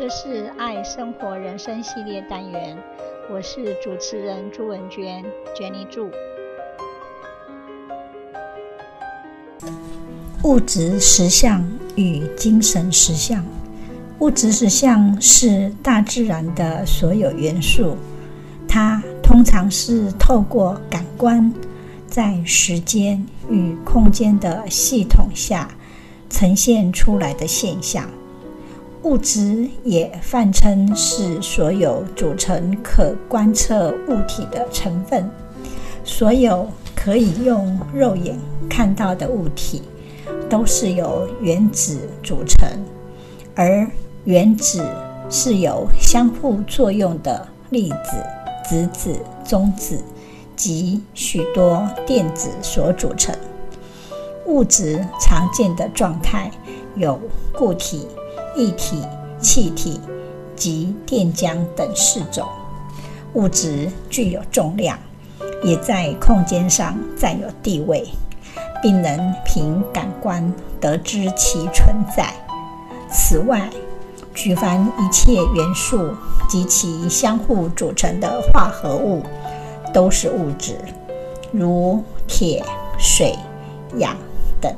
[0.00, 2.74] 这是爱生活人生系列单元，
[3.30, 5.22] 我是主持人朱文娟
[5.54, 6.10] ，Jenny 朱。
[10.42, 11.62] 物质实相
[11.96, 13.44] 与精神实相，
[14.20, 17.94] 物质实相是大自然的所有元素，
[18.66, 21.52] 它通常是透过感官，
[22.06, 25.68] 在时间与空间的系统下
[26.30, 28.08] 呈现出来的现象。
[29.02, 35.28] 物质也泛称是所有组成可观测物体的成分。
[36.04, 39.82] 所有可以用肉眼看到的物体，
[40.48, 42.68] 都是由原子组成，
[43.54, 43.86] 而
[44.24, 44.84] 原子
[45.30, 48.22] 是由相互作用的粒子、
[48.68, 49.98] 质子、中子
[50.54, 53.34] 及许多电子所组成。
[54.46, 56.50] 物质常见的状态
[56.96, 57.18] 有
[57.56, 58.06] 固体。
[58.56, 59.02] 液体、
[59.40, 60.00] 气体
[60.56, 62.46] 及电浆等四种
[63.34, 64.98] 物质具有重量，
[65.62, 68.06] 也在空间上占有地位，
[68.82, 72.34] 并能凭感官得知其存在。
[73.10, 73.70] 此外，
[74.34, 76.10] 举凡一切元素
[76.48, 79.22] 及其相互组成的化合物
[79.94, 80.76] 都是物质，
[81.52, 82.64] 如铁、
[82.98, 83.34] 水、
[83.96, 84.16] 氧
[84.60, 84.72] 等。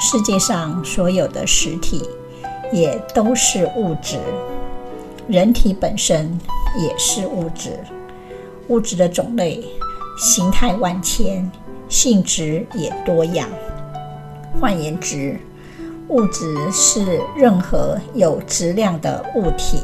[0.00, 2.08] 世界上所有的实体。
[2.72, 4.18] 也都是物质，
[5.26, 6.38] 人体本身
[6.78, 7.78] 也是物质。
[8.68, 9.64] 物质的种类、
[10.18, 11.50] 形态万千，
[11.88, 13.48] 性质也多样。
[14.60, 15.40] 换言之，
[16.08, 19.78] 物质是任何有质量的物体，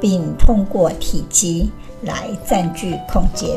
[0.00, 1.70] 并通过体积
[2.02, 3.50] 来占据空间。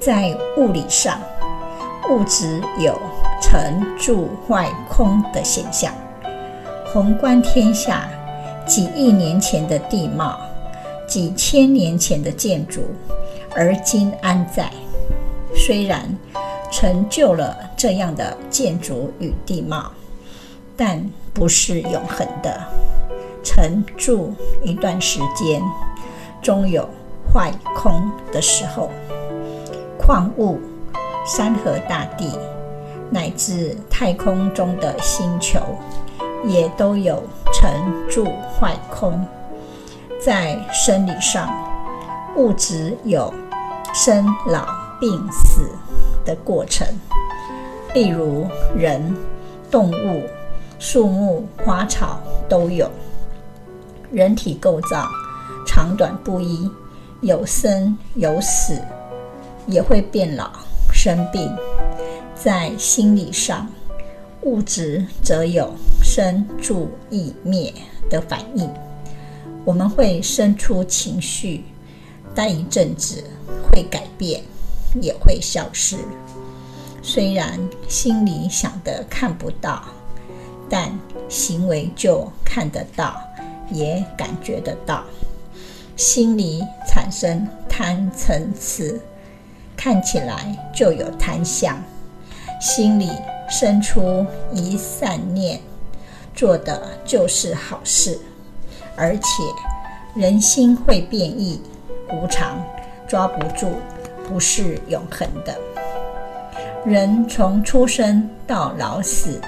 [0.00, 1.20] 在物理上，
[2.10, 2.98] 物质有
[3.40, 5.94] 成、住、坏、空的现象。
[6.92, 8.06] 宏观天下，
[8.66, 10.38] 几亿年前的地貌，
[11.08, 12.82] 几千年前的建筑，
[13.56, 14.70] 而今安在？
[15.54, 16.14] 虽然
[16.70, 19.90] 成就了这样的建筑与地貌，
[20.76, 21.02] 但
[21.32, 22.60] 不是永恒的。
[23.42, 25.62] 成住一段时间，
[26.42, 26.86] 终有
[27.32, 28.90] 坏空的时候。
[29.98, 30.60] 矿物、
[31.26, 32.38] 山河大地，
[33.08, 35.58] 乃至太空中的星球。
[36.44, 37.22] 也都有
[37.52, 37.70] 成、
[38.08, 38.26] 住、
[38.58, 39.24] 坏、空。
[40.20, 41.48] 在生理上，
[42.36, 43.32] 物质有
[43.92, 44.66] 生、老、
[45.00, 45.68] 病、死
[46.24, 46.86] 的过程。
[47.94, 49.14] 例如人、
[49.70, 50.22] 动物、
[50.78, 52.90] 树木、花草都有。
[54.10, 55.06] 人体构造
[55.66, 56.70] 长短不一，
[57.20, 58.80] 有生有死，
[59.66, 60.50] 也会变老
[60.92, 61.50] 生病。
[62.34, 63.66] 在心理上，
[64.42, 65.72] 物质则有
[66.14, 67.72] 生住异灭
[68.10, 68.68] 的反应，
[69.64, 71.64] 我们会生出情绪，
[72.34, 73.24] 待一阵子
[73.64, 74.42] 会改变，
[75.00, 75.96] 也会消失。
[77.00, 77.58] 虽然
[77.88, 79.84] 心里想的看不到，
[80.68, 80.92] 但
[81.30, 83.18] 行为就看得到，
[83.70, 85.02] 也感觉得到。
[85.96, 89.00] 心里产生贪嗔痴，
[89.74, 91.82] 看起来就有贪相。
[92.60, 93.08] 心里
[93.48, 95.58] 生出一善念，
[96.34, 98.18] 做的就是好事，
[98.96, 99.42] 而且
[100.14, 101.60] 人心会变异、
[102.10, 102.62] 无常，
[103.06, 103.72] 抓不住，
[104.28, 105.56] 不是永恒的。
[106.84, 109.40] 人从出生到老死，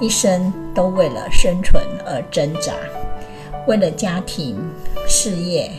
[0.00, 2.72] 一生都为了生存而挣扎，
[3.66, 4.60] 为了家庭、
[5.06, 5.70] 事业、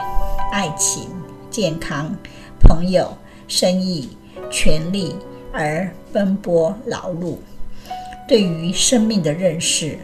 [0.51, 1.09] 爱情、
[1.50, 2.16] 健康、
[2.61, 3.16] 朋友、
[3.47, 4.16] 生意、
[4.50, 5.16] 权利
[5.51, 7.35] 而奔波劳碌。
[8.28, 10.00] 对于生命的认识，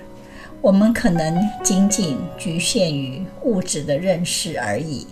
[0.61, 5.07] 我们可能仅仅局限于物质的认识而已，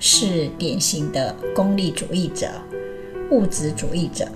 [0.00, 2.48] 是典型的功利主义者、
[3.30, 4.26] 物质主义者。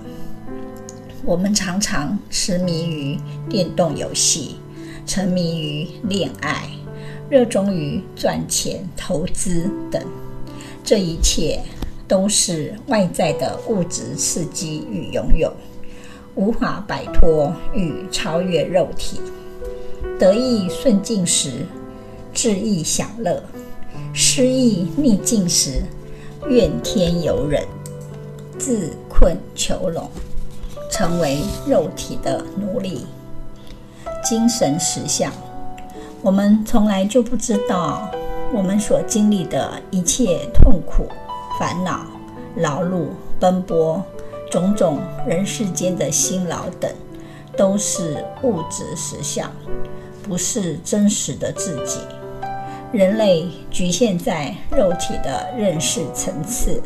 [1.25, 3.19] 我们常常痴迷于
[3.49, 4.55] 电动游戏，
[5.05, 6.69] 沉迷于恋爱，
[7.29, 10.01] 热衷于赚钱、投资等。
[10.81, 11.59] 这一切
[12.07, 15.51] 都是外在的物质刺激与拥有。
[16.35, 19.19] 无法摆脱与超越肉体，
[20.19, 21.65] 得意顺境时，
[22.33, 23.41] 恣意享乐；
[24.13, 25.83] 失意逆境时，
[26.47, 27.63] 怨天尤人，
[28.57, 30.09] 自困囚笼，
[30.91, 33.05] 成为肉体的奴隶。
[34.23, 35.31] 精神实相，
[36.21, 38.09] 我们从来就不知道，
[38.53, 41.07] 我们所经历的一切痛苦、
[41.59, 42.05] 烦恼、
[42.55, 43.07] 劳碌、
[43.39, 44.03] 奔波。
[44.49, 46.89] 种种人世间的辛劳等，
[47.57, 49.51] 都是物质实相，
[50.27, 51.99] 不是真实的自己。
[52.91, 56.81] 人类局限在肉体的认识层次，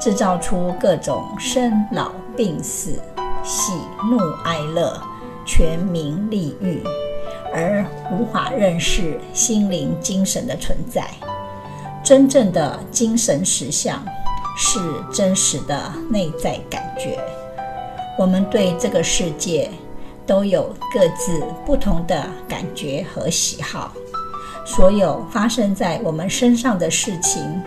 [0.00, 3.00] 制造出各种生老病死、
[3.42, 3.72] 喜
[4.10, 5.00] 怒哀乐、
[5.46, 6.82] 权名利欲，
[7.52, 11.08] 而无法认识心灵精神的存在。
[12.04, 14.04] 真正的精神实相
[14.58, 14.78] 是
[15.12, 17.18] 真实的内在感觉。
[18.18, 19.70] 我们对这个世界
[20.26, 23.92] 都有各自不同的感觉和喜好。
[24.64, 27.60] 所有发生在我们身上的事情，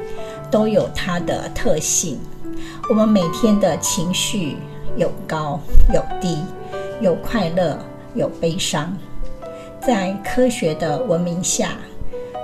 [0.50, 2.20] 都有它的特性。
[2.90, 4.58] 我们每天的情绪
[4.96, 5.60] 有高
[5.94, 6.38] 有低，
[7.02, 7.78] 有快乐
[8.14, 8.96] 有悲伤。
[9.86, 11.72] 在科学的文明下，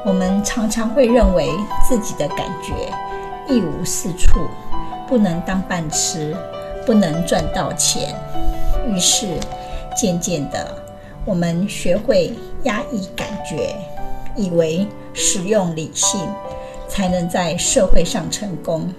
[0.06, 1.50] 我们常常会认为
[1.88, 2.74] 自己的感觉
[3.48, 4.42] 一无是处，
[5.08, 6.36] 不能当饭吃，
[6.86, 8.14] 不能赚到钱。
[8.88, 9.40] 于是，
[9.96, 10.84] 渐渐的，
[11.26, 12.34] 我们学会
[12.64, 13.76] 压抑感觉。
[14.38, 16.18] 以为使用理性
[16.88, 18.90] 才能在社会上成功，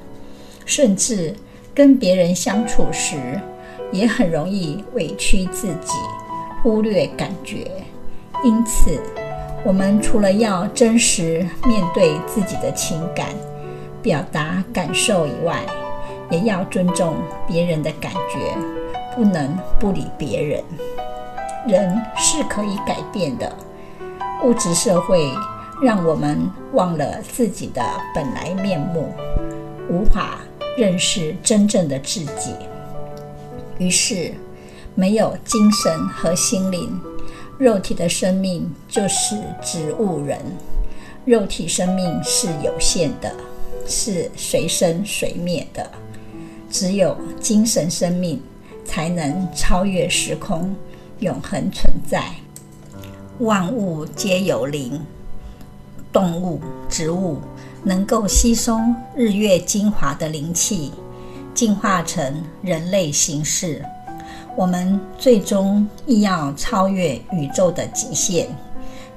[0.66, 1.34] 甚至
[1.74, 3.40] 跟别人相处时
[3.90, 5.94] 也很容易委屈自己，
[6.62, 7.66] 忽略感觉。
[8.44, 9.00] 因此，
[9.64, 13.28] 我们除了要真实面对自己的情感、
[14.02, 15.62] 表达感受以外，
[16.30, 17.14] 也要尊重
[17.48, 18.54] 别人的感觉，
[19.14, 20.62] 不能不理别人。
[21.66, 23.50] 人是可以改变的。
[24.44, 25.30] 物质社会
[25.80, 27.80] 让我们忘了自己的
[28.14, 29.08] 本来面目，
[29.88, 30.40] 无法
[30.76, 32.54] 认识真正的自己。
[33.78, 34.34] 于是，
[34.94, 37.00] 没有精神和心灵，
[37.58, 40.38] 肉体的生命就是植物人。
[41.24, 43.32] 肉体生命是有限的，
[43.86, 45.88] 是随生随灭的。
[46.68, 48.42] 只有精神生命
[48.84, 50.74] 才能超越时空，
[51.20, 52.24] 永恒存在。
[53.38, 55.00] 万物皆有灵，
[56.12, 57.38] 动物、植物
[57.82, 58.78] 能够吸收
[59.16, 60.92] 日月精华的灵气，
[61.54, 63.84] 进化成人类形式。
[64.54, 68.46] 我们最终亦要超越宇宙的极限，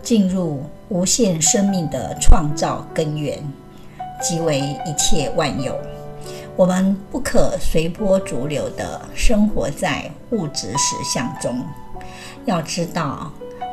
[0.02, 3.38] 进入无限生命的创造根源，
[4.22, 5.78] 即为一切万有。
[6.58, 11.62] 我们不可随波逐流地生活在物质实相中，
[12.46, 13.32] 要知道。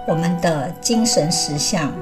[0.09, 1.93] 我们的精神实相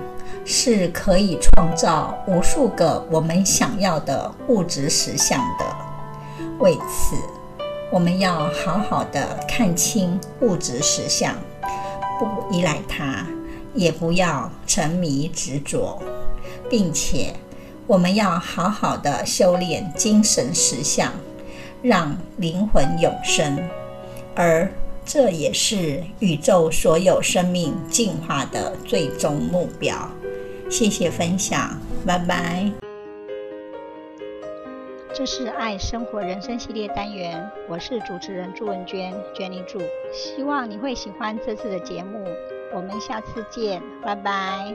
[0.42, 5.66] 是可以创造无数个我们想要的物质实相的。
[6.60, 7.14] 为此，
[7.92, 11.34] 我们要好好的看清物质实相，
[12.18, 13.26] 不依赖它，
[13.74, 16.00] 也不要沉迷执着，
[16.70, 17.34] 并且
[17.90, 21.12] 我们要好好的修炼精神实相，
[21.82, 23.58] 让灵魂永生，
[24.36, 24.70] 而。
[25.02, 30.08] 这也是宇宙所有生命进化的最终目标。
[30.70, 31.76] 谢谢分享，
[32.06, 32.70] 拜拜。
[35.12, 39.80] 这是爱生活人生系列单元，我是主持人朱文娟，娟妮祝。
[40.12, 42.24] 希望你会喜欢这次的节目，
[42.72, 44.72] 我们下次见，拜拜。